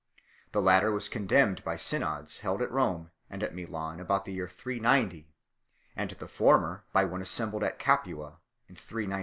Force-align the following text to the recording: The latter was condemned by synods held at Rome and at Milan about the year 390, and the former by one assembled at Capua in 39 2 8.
The 0.51 0.63
latter 0.63 0.91
was 0.91 1.07
condemned 1.07 1.63
by 1.63 1.75
synods 1.75 2.39
held 2.39 2.63
at 2.63 2.71
Rome 2.71 3.11
and 3.29 3.43
at 3.43 3.53
Milan 3.53 3.99
about 3.99 4.25
the 4.25 4.33
year 4.33 4.47
390, 4.47 5.31
and 5.95 6.09
the 6.09 6.27
former 6.27 6.83
by 6.91 7.05
one 7.05 7.21
assembled 7.21 7.63
at 7.63 7.77
Capua 7.77 8.39
in 8.67 8.73
39 8.73 9.09
2 9.09 9.15
8. 9.17 9.19